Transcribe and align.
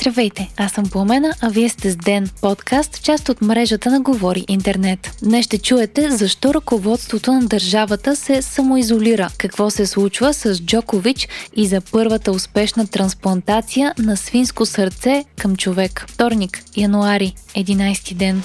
Здравейте, 0.00 0.50
аз 0.56 0.72
съм 0.72 0.84
Пламена, 0.84 1.34
а 1.40 1.48
вие 1.48 1.68
сте 1.68 1.90
с 1.90 1.96
Ден, 1.96 2.30
подкаст, 2.40 3.02
част 3.02 3.28
от 3.28 3.42
мрежата 3.42 3.90
на 3.90 4.00
Говори 4.00 4.44
Интернет. 4.48 5.10
Днес 5.22 5.44
ще 5.44 5.58
чуете 5.58 6.10
защо 6.10 6.54
ръководството 6.54 7.32
на 7.32 7.46
държавата 7.46 8.16
се 8.16 8.42
самоизолира, 8.42 9.30
какво 9.38 9.70
се 9.70 9.86
случва 9.86 10.34
с 10.34 10.60
Джокович 10.62 11.28
и 11.56 11.66
за 11.66 11.80
първата 11.80 12.32
успешна 12.32 12.86
трансплантация 12.86 13.94
на 13.98 14.16
свинско 14.16 14.66
сърце 14.66 15.24
към 15.38 15.56
човек. 15.56 16.04
Вторник, 16.08 16.62
януари, 16.76 17.34
11 17.54 18.14
ден. 18.14 18.42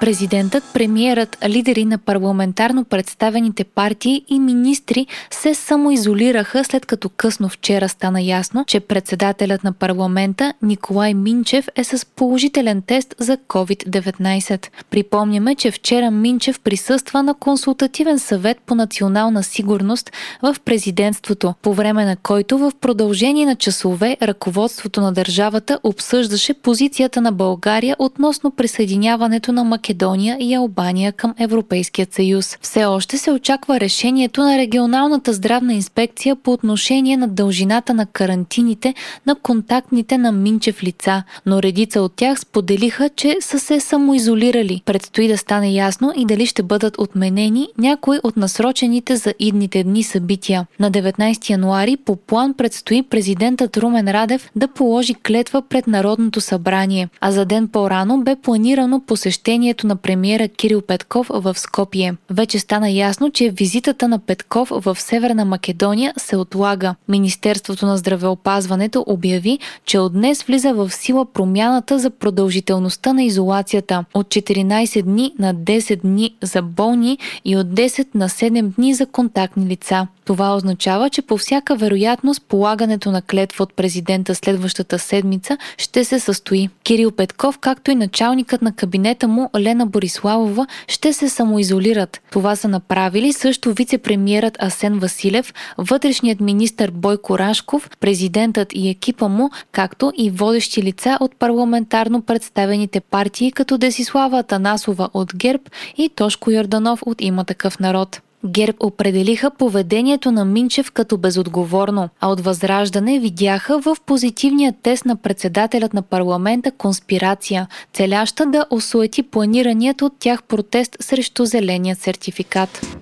Президентът, 0.00 0.64
премиерът, 0.74 1.38
лидери 1.48 1.84
на 1.84 1.98
парламентарно 1.98 2.84
представените 2.84 3.64
партии 3.64 4.24
и 4.28 4.38
министри 4.38 5.06
се 5.30 5.54
самоизолираха 5.54 6.64
след 6.64 6.86
като 6.86 7.08
късно 7.08 7.48
вчера 7.48 7.88
стана 7.88 8.22
ясно, 8.22 8.64
че 8.66 8.80
председателят 8.80 9.64
на 9.64 9.72
парламента 9.72 10.54
Николай 10.62 11.14
Минчев 11.14 11.68
е 11.76 11.84
с 11.84 12.06
положителен 12.06 12.82
тест 12.82 13.14
за 13.18 13.36
COVID-19. 13.36 14.66
Припомняме, 14.90 15.54
че 15.54 15.70
вчера 15.70 16.10
Минчев 16.10 16.60
присъства 16.60 17.22
на 17.22 17.34
консултативен 17.34 18.18
съвет 18.18 18.58
по 18.66 18.74
национална 18.74 19.42
сигурност 19.42 20.12
в 20.42 20.56
президентството, 20.64 21.54
по 21.62 21.74
време 21.74 22.04
на 22.04 22.16
който 22.16 22.58
в 22.58 22.72
продължение 22.80 23.46
на 23.46 23.56
часове 23.56 24.16
ръководството 24.22 25.00
на 25.00 25.12
държавата 25.12 25.78
обсъждаше 25.82 26.54
позицията 26.54 27.20
на 27.20 27.32
България 27.32 27.96
относно 27.98 28.50
присъединяването 28.50 29.52
на 29.52 29.64
Македония 29.64 29.85
Македония 29.86 30.36
и 30.40 30.54
Албания 30.54 31.12
към 31.12 31.34
Европейският 31.38 32.14
съюз. 32.14 32.58
Все 32.60 32.84
още 32.84 33.18
се 33.18 33.30
очаква 33.30 33.80
решението 33.80 34.40
на 34.40 34.58
регионалната 34.58 35.32
здравна 35.32 35.74
инспекция 35.74 36.36
по 36.36 36.52
отношение 36.52 37.16
на 37.16 37.28
дължината 37.28 37.94
на 37.94 38.06
карантините 38.06 38.94
на 39.26 39.34
контактните 39.34 40.18
на 40.18 40.32
Минчев 40.32 40.82
лица, 40.82 41.22
но 41.46 41.62
редица 41.62 42.02
от 42.02 42.12
тях 42.16 42.40
споделиха, 42.40 43.08
че 43.16 43.36
са 43.40 43.58
се 43.58 43.80
самоизолирали. 43.80 44.82
Предстои 44.84 45.28
да 45.28 45.38
стане 45.38 45.70
ясно 45.70 46.12
и 46.16 46.24
дали 46.24 46.46
ще 46.46 46.62
бъдат 46.62 46.98
отменени 46.98 47.68
някои 47.78 48.18
от 48.22 48.36
насрочените 48.36 49.16
за 49.16 49.34
идните 49.38 49.84
дни 49.84 50.02
събития. 50.02 50.66
На 50.80 50.90
19 50.90 51.50
януари 51.50 51.96
по 51.96 52.16
план 52.16 52.54
предстои 52.54 53.02
президентът 53.02 53.76
Румен 53.76 54.08
Радев 54.08 54.50
да 54.56 54.68
положи 54.68 55.14
клетва 55.14 55.62
пред 55.62 55.86
Народното 55.86 56.40
събрание, 56.40 57.08
а 57.20 57.32
за 57.32 57.44
ден 57.44 57.68
по-рано 57.68 58.20
бе 58.22 58.36
планирано 58.36 59.00
посещението 59.00 59.75
посещението 59.76 59.86
на 59.86 59.96
премиера 59.96 60.48
Кирил 60.48 60.82
Петков 60.82 61.26
в 61.30 61.58
Скопие. 61.58 62.14
Вече 62.30 62.58
стана 62.58 62.90
ясно, 62.90 63.30
че 63.30 63.50
визитата 63.50 64.08
на 64.08 64.18
Петков 64.18 64.68
в 64.70 64.96
Северна 65.00 65.44
Македония 65.44 66.12
се 66.16 66.36
отлага. 66.36 66.94
Министерството 67.08 67.86
на 67.86 67.96
здравеопазването 67.96 69.04
обяви, 69.06 69.58
че 69.84 69.98
от 69.98 70.12
днес 70.12 70.42
влиза 70.42 70.72
в 70.72 70.90
сила 70.90 71.26
промяната 71.32 71.98
за 71.98 72.10
продължителността 72.10 73.12
на 73.12 73.24
изолацията 73.24 74.04
от 74.14 74.26
14 74.26 75.02
дни 75.02 75.32
на 75.38 75.54
10 75.54 76.00
дни 76.00 76.34
за 76.42 76.62
болни 76.62 77.18
и 77.44 77.56
от 77.56 77.66
10 77.66 78.06
на 78.14 78.28
7 78.28 78.62
дни 78.62 78.94
за 78.94 79.06
контактни 79.06 79.66
лица. 79.66 80.06
Това 80.24 80.56
означава, 80.56 81.10
че 81.10 81.22
по 81.22 81.36
всяка 81.36 81.76
вероятност 81.76 82.42
полагането 82.48 83.10
на 83.10 83.22
клетва 83.22 83.62
от 83.62 83.74
президента 83.74 84.34
следващата 84.34 84.98
седмица 84.98 85.58
ще 85.78 86.04
се 86.04 86.20
състои. 86.20 86.68
Кирил 86.84 87.10
Петков, 87.10 87.58
както 87.58 87.90
и 87.90 87.94
началникът 87.94 88.62
на 88.62 88.72
кабинета 88.72 89.28
му 89.28 89.50
Лена 89.66 89.86
Бориславова, 89.86 90.66
ще 90.88 91.12
се 91.12 91.28
самоизолират. 91.28 92.20
Това 92.30 92.56
са 92.56 92.68
направили 92.68 93.32
също 93.32 93.74
вице-премьерът 93.74 94.62
Асен 94.62 94.98
Василев, 94.98 95.54
вътрешният 95.78 96.40
министр 96.40 96.90
Бойко 96.92 97.38
Рашков, 97.38 97.90
президентът 98.00 98.68
и 98.72 98.88
екипа 98.88 99.28
му, 99.28 99.50
както 99.72 100.12
и 100.16 100.30
водещи 100.30 100.82
лица 100.82 101.18
от 101.20 101.36
парламентарно 101.36 102.22
представените 102.22 103.00
партии, 103.00 103.52
като 103.52 103.78
Десислава 103.78 104.38
Атанасова 104.38 105.08
от 105.14 105.36
ГЕРБ 105.36 105.62
и 105.96 106.08
Тошко 106.08 106.50
Йорданов 106.50 107.02
от 107.06 107.20
има 107.20 107.44
такъв 107.44 107.78
народ. 107.78 108.20
ГЕРБ 108.44 108.76
определиха 108.80 109.50
поведението 109.50 110.32
на 110.32 110.44
Минчев 110.44 110.90
като 110.90 111.16
безотговорно, 111.16 112.08
а 112.20 112.28
от 112.28 112.40
Възраждане 112.40 113.18
видяха 113.18 113.80
в 113.80 113.96
позитивния 114.06 114.74
тест 114.82 115.04
на 115.04 115.16
председателят 115.16 115.94
на 115.94 116.02
парламента 116.02 116.70
конспирация, 116.70 117.68
целяща 117.92 118.46
да 118.46 118.66
осуети 118.70 119.22
планираният 119.22 120.02
от 120.02 120.12
тях 120.18 120.42
протест 120.42 120.96
срещу 121.00 121.44
зеления 121.44 121.96
сертификат. 121.96 122.96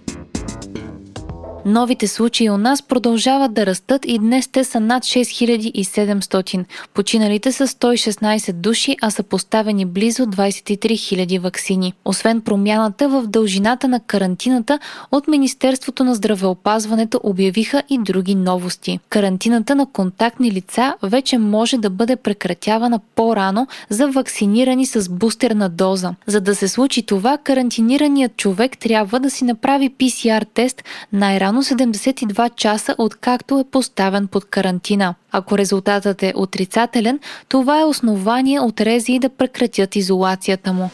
Новите 1.66 2.08
случаи 2.08 2.50
у 2.50 2.56
нас 2.56 2.82
продължават 2.82 3.54
да 3.54 3.66
растат 3.66 4.02
и 4.06 4.18
днес 4.18 4.48
те 4.48 4.64
са 4.64 4.80
над 4.80 5.02
6700. 5.02 6.64
Починалите 6.94 7.52
са 7.52 7.66
116 7.66 8.52
души, 8.52 8.96
а 9.02 9.10
са 9.10 9.22
поставени 9.22 9.84
близо 9.84 10.22
23 10.22 10.76
000 10.76 11.40
вакцини. 11.40 11.92
Освен 12.04 12.40
промяната 12.40 13.08
в 13.08 13.26
дължината 13.26 13.88
на 13.88 14.00
карантината, 14.00 14.78
от 15.12 15.28
Министерството 15.28 16.04
на 16.04 16.14
здравеопазването 16.14 17.20
обявиха 17.22 17.82
и 17.88 17.98
други 17.98 18.34
новости. 18.34 19.00
Карантината 19.08 19.74
на 19.74 19.86
контактни 19.86 20.52
лица 20.52 20.94
вече 21.02 21.38
може 21.38 21.78
да 21.78 21.90
бъде 21.90 22.16
прекратявана 22.16 23.00
по-рано 23.14 23.66
за 23.90 24.08
вакцинирани 24.08 24.86
с 24.86 25.08
бустерна 25.10 25.68
доза. 25.68 26.14
За 26.26 26.40
да 26.40 26.54
се 26.54 26.68
случи 26.68 27.02
това, 27.02 27.38
карантинираният 27.38 28.36
човек 28.36 28.78
трябва 28.78 29.20
да 29.20 29.30
си 29.30 29.44
направи 29.44 29.90
PCR 29.90 30.46
тест 30.54 30.84
най-рано 31.12 31.53
само 31.62 31.62
72 31.62 32.54
часа 32.54 32.94
откакто 32.98 33.58
е 33.58 33.64
поставен 33.64 34.26
под 34.26 34.44
карантина. 34.44 35.14
Ако 35.32 35.58
резултатът 35.58 36.22
е 36.22 36.32
отрицателен, 36.36 37.20
това 37.48 37.80
е 37.80 37.84
основание 37.84 38.60
от 38.60 38.80
рези 38.80 39.18
да 39.18 39.28
прекратят 39.28 39.96
изолацията 39.96 40.72
му. 40.72 40.90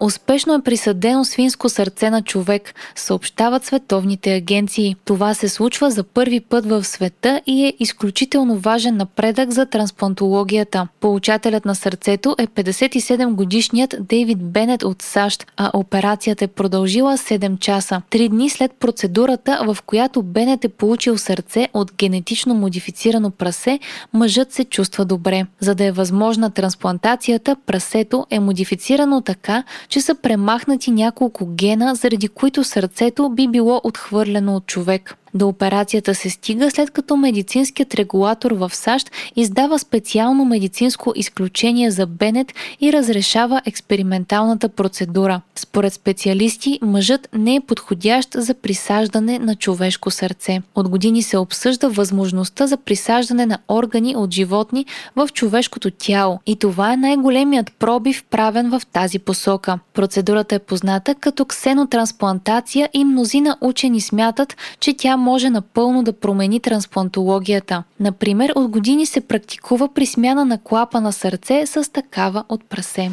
Успешно 0.00 0.54
е 0.54 0.62
присъдено 0.62 1.24
свинско 1.24 1.68
сърце 1.68 2.10
на 2.10 2.22
човек, 2.22 2.74
съобщават 2.94 3.64
световните 3.64 4.34
агенции. 4.34 4.96
Това 5.04 5.34
се 5.34 5.48
случва 5.48 5.90
за 5.90 6.04
първи 6.04 6.40
път 6.40 6.66
в 6.66 6.84
света 6.84 7.40
и 7.46 7.64
е 7.64 7.74
изключително 7.78 8.58
важен 8.58 8.96
напредък 8.96 9.50
за 9.50 9.66
трансплантологията. 9.66 10.88
Получателят 11.00 11.64
на 11.64 11.74
сърцето 11.74 12.34
е 12.38 12.46
57 12.46 13.32
годишният 13.32 13.94
Дейвид 14.00 14.38
Бенет 14.38 14.82
от 14.82 15.02
САЩ, 15.02 15.46
а 15.56 15.70
операцията 15.74 16.44
е 16.44 16.48
продължила 16.48 17.18
7 17.18 17.58
часа. 17.58 18.02
Три 18.10 18.28
дни 18.28 18.50
след 18.50 18.72
процедурата, 18.72 19.60
в 19.66 19.78
която 19.86 20.22
Бенет 20.22 20.64
е 20.64 20.68
получил 20.68 21.18
сърце 21.18 21.68
от 21.74 21.92
генетично 21.94 22.54
модифицирано 22.54 23.30
прасе, 23.30 23.78
мъжът 24.12 24.52
се 24.52 24.64
чувства 24.64 25.04
добре. 25.04 25.46
За 25.60 25.74
да 25.74 25.84
е 25.84 25.92
възможна 25.92 26.50
трансплантацията, 26.50 27.56
прасето 27.66 28.26
е 28.30 28.40
модифицирано 28.40 29.20
така, 29.20 29.64
че 29.88 30.00
са 30.00 30.14
премахнати 30.14 30.90
няколко 30.90 31.46
гена, 31.46 31.94
заради 31.94 32.28
които 32.28 32.64
сърцето 32.64 33.30
би 33.30 33.48
било 33.48 33.80
отхвърлено 33.84 34.56
от 34.56 34.66
човек. 34.66 35.16
До 35.36 35.48
операцията 35.48 36.14
се 36.14 36.30
стига 36.30 36.70
след 36.70 36.90
като 36.90 37.16
медицинският 37.16 37.94
регулатор 37.94 38.50
в 38.50 38.74
САЩ 38.74 39.10
издава 39.36 39.78
специално 39.78 40.44
медицинско 40.44 41.12
изключение 41.16 41.90
за 41.90 42.06
Бенет 42.06 42.52
и 42.80 42.92
разрешава 42.92 43.60
експерименталната 43.66 44.68
процедура. 44.68 45.40
Според 45.54 45.92
специалисти, 45.92 46.78
мъжът 46.82 47.28
не 47.32 47.54
е 47.54 47.60
подходящ 47.60 48.28
за 48.34 48.54
присаждане 48.54 49.38
на 49.38 49.54
човешко 49.54 50.10
сърце. 50.10 50.62
От 50.74 50.88
години 50.88 51.22
се 51.22 51.38
обсъжда 51.38 51.88
възможността 51.88 52.66
за 52.66 52.76
присаждане 52.76 53.46
на 53.46 53.58
органи 53.68 54.16
от 54.16 54.34
животни 54.34 54.86
в 55.16 55.28
човешкото 55.32 55.90
тяло 55.90 56.40
и 56.46 56.56
това 56.56 56.92
е 56.92 56.96
най-големият 56.96 57.72
пробив 57.78 58.24
правен 58.30 58.70
в 58.70 58.82
тази 58.92 59.18
посока. 59.18 59.78
Процедурата 59.94 60.54
е 60.54 60.58
позната 60.58 61.14
като 61.14 61.44
ксенотрансплантация 61.44 62.88
и 62.92 63.04
мнозина 63.04 63.56
учени 63.60 64.00
смятат, 64.00 64.56
че 64.80 64.96
тя 64.96 65.16
може 65.26 65.50
напълно 65.50 66.02
да 66.02 66.12
промени 66.12 66.60
трансплантологията. 66.60 67.82
Например, 68.00 68.52
от 68.54 68.68
години 68.70 69.06
се 69.06 69.20
практикува 69.20 69.88
при 69.94 70.06
смяна 70.06 70.44
на 70.44 70.58
клапа 70.58 71.00
на 71.00 71.12
сърце 71.12 71.66
с 71.66 71.92
такава 71.92 72.44
от 72.48 72.64
прасе. 72.64 73.10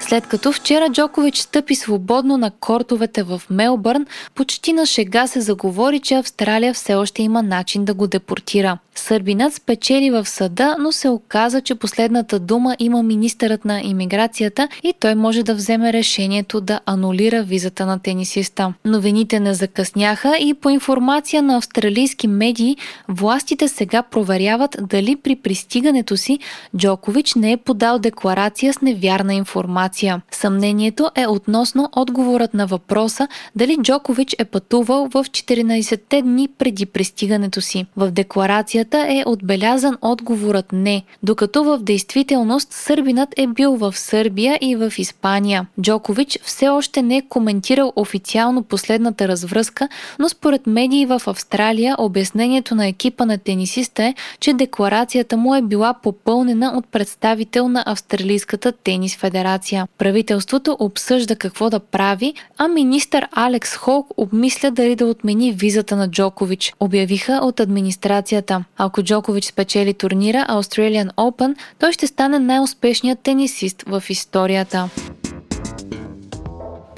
След 0.00 0.26
като 0.26 0.52
вчера 0.52 0.90
Джокович 0.92 1.38
стъпи 1.38 1.74
свободно 1.74 2.36
на 2.36 2.50
кортовете 2.50 3.22
в 3.22 3.42
Мелбърн, 3.50 4.06
почти 4.34 4.72
на 4.72 4.86
шега 4.86 5.26
се 5.26 5.40
заговори, 5.40 6.00
че 6.00 6.14
Австралия 6.14 6.74
все 6.74 6.94
още 6.94 7.22
има 7.22 7.42
начин 7.42 7.84
да 7.84 7.94
го 7.94 8.06
депортира. 8.06 8.78
Сърбинът 9.00 9.54
спечели 9.54 10.10
в 10.10 10.28
съда, 10.28 10.76
но 10.78 10.92
се 10.92 11.08
оказа, 11.08 11.60
че 11.60 11.74
последната 11.74 12.38
дума 12.38 12.76
има 12.78 13.02
министърът 13.02 13.64
на 13.64 13.80
иммиграцията 13.82 14.68
и 14.82 14.94
той 15.00 15.14
може 15.14 15.42
да 15.42 15.54
вземе 15.54 15.92
решението 15.92 16.60
да 16.60 16.80
анулира 16.86 17.42
визата 17.42 17.86
на 17.86 17.98
тенисиста. 17.98 18.74
Новините 18.84 19.40
не 19.40 19.54
закъсняха 19.54 20.36
и 20.40 20.54
по 20.54 20.70
информация 20.70 21.42
на 21.42 21.56
австралийски 21.56 22.28
медии, 22.28 22.76
властите 23.08 23.68
сега 23.68 24.02
проверяват 24.02 24.76
дали 24.80 25.16
при 25.16 25.36
пристигането 25.36 26.16
си 26.16 26.38
Джокович 26.76 27.34
не 27.34 27.52
е 27.52 27.56
подал 27.56 27.98
декларация 27.98 28.72
с 28.72 28.80
невярна 28.80 29.34
информация. 29.34 30.20
Съмнението 30.30 31.10
е 31.14 31.26
относно 31.26 31.88
отговорът 31.96 32.54
на 32.54 32.66
въпроса 32.66 33.28
дали 33.56 33.76
Джокович 33.82 34.36
е 34.38 34.44
пътувал 34.44 35.08
в 35.08 35.24
14-те 35.24 36.22
дни 36.22 36.48
преди 36.58 36.86
пристигането 36.86 37.60
си. 37.60 37.86
В 37.96 38.10
декларацията 38.10 38.89
е 38.98 39.22
отбелязан 39.26 39.96
отговорът 40.02 40.72
не, 40.72 41.02
докато 41.22 41.64
в 41.64 41.78
действителност 41.78 42.72
сърбинът 42.72 43.28
е 43.36 43.46
бил 43.46 43.76
в 43.76 43.98
Сърбия 43.98 44.58
и 44.60 44.76
в 44.76 44.92
Испания. 44.98 45.66
Джокович 45.80 46.38
все 46.42 46.68
още 46.68 47.02
не 47.02 47.16
е 47.16 47.22
коментирал 47.22 47.92
официално 47.96 48.62
последната 48.62 49.28
развръзка, 49.28 49.88
но 50.18 50.28
според 50.28 50.66
медии 50.66 51.06
в 51.06 51.22
Австралия 51.26 51.96
обяснението 51.98 52.74
на 52.74 52.86
екипа 52.86 53.24
на 53.24 53.38
тенисиста 53.38 54.04
е, 54.04 54.14
че 54.40 54.52
декларацията 54.52 55.36
му 55.36 55.54
е 55.54 55.62
била 55.62 55.94
попълнена 55.94 56.72
от 56.76 56.88
представител 56.88 57.68
на 57.68 57.84
Австралийската 57.86 58.72
тенис 58.72 59.16
федерация. 59.16 59.86
Правителството 59.98 60.76
обсъжда 60.80 61.36
какво 61.36 61.70
да 61.70 61.80
прави, 61.80 62.34
а 62.58 62.68
министър 62.68 63.28
Алекс 63.32 63.76
Холк 63.76 64.06
обмисля 64.16 64.70
дали 64.70 64.96
да 64.96 65.06
отмени 65.06 65.52
визата 65.52 65.96
на 65.96 66.10
Джокович, 66.10 66.74
обявиха 66.80 67.40
от 67.42 67.60
администрацията. 67.60 68.64
Ако 68.82 69.02
Джокович 69.02 69.44
спечели 69.44 69.94
турнира 69.94 70.38
Australian 70.38 71.14
Open, 71.14 71.56
той 71.78 71.92
ще 71.92 72.06
стане 72.06 72.38
най-успешният 72.38 73.20
тенисист 73.20 73.82
в 73.82 74.02
историята. 74.08 74.88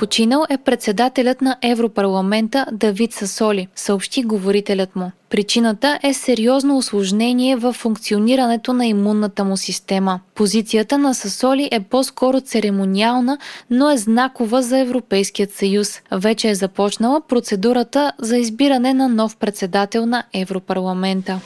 Починал 0.02 0.44
е 0.50 0.58
председателят 0.58 1.42
на 1.42 1.56
Европарламента 1.62 2.66
Давид 2.72 3.12
Сасоли, 3.12 3.68
съобщи 3.76 4.22
говорителят 4.22 4.96
му. 4.96 5.10
Причината 5.30 5.98
е 6.02 6.14
сериозно 6.14 6.76
осложнение 6.76 7.56
в 7.56 7.72
функционирането 7.72 8.72
на 8.72 8.86
имунната 8.86 9.44
му 9.44 9.56
система. 9.56 10.20
Позицията 10.34 10.98
на 10.98 11.14
Сасоли 11.14 11.68
е 11.72 11.80
по-скоро 11.80 12.40
церемониална, 12.40 13.38
но 13.70 13.90
е 13.90 13.96
знакова 13.96 14.62
за 14.62 14.78
Европейският 14.78 15.52
съюз. 15.52 16.00
Вече 16.12 16.50
е 16.50 16.54
започнала 16.54 17.20
процедурата 17.20 18.12
за 18.18 18.36
избиране 18.36 18.94
на 18.94 19.08
нов 19.08 19.36
председател 19.36 20.06
на 20.06 20.24
Европарламента. 20.34 21.40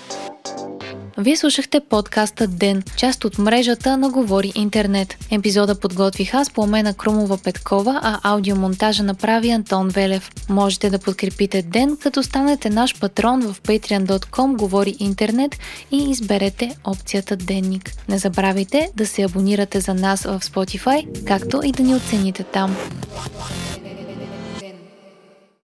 Вие 1.19 1.37
слушахте 1.37 1.81
подкаста 1.81 2.47
Ден, 2.47 2.83
част 2.97 3.25
от 3.25 3.39
мрежата 3.39 3.97
на 3.97 4.11
Говори 4.11 4.53
Интернет. 4.55 5.17
Епизода 5.31 5.81
подготвих 5.81 6.35
аз 6.35 6.51
по 6.51 6.67
Мена 6.67 6.95
Крумова 6.95 7.39
Петкова, 7.39 8.01
а 8.03 8.33
аудиомонтажа 8.33 9.03
направи 9.03 9.51
Антон 9.51 9.89
Велев. 9.89 10.31
Можете 10.49 10.91
да 10.91 10.99
подкрепите 10.99 11.63
Ден, 11.63 11.97
като 12.03 12.23
станете 12.23 12.71
наш 12.71 13.01
патрон 13.01 13.41
в 13.43 13.63
patreon.com 13.63 14.57
Говори 14.57 14.95
Интернет 14.99 15.57
и 15.91 16.11
изберете 16.11 16.77
опцията 16.85 17.37
Денник. 17.37 17.93
Не 18.09 18.19
забравяйте 18.19 18.91
да 18.97 19.07
се 19.07 19.23
абонирате 19.23 19.81
за 19.81 19.95
нас 19.95 20.23
в 20.23 20.41
Spotify, 20.41 21.25
както 21.25 21.61
и 21.65 21.73
да 21.73 21.83
ни 21.83 21.95
оцените 21.95 22.43
там. 22.43 22.77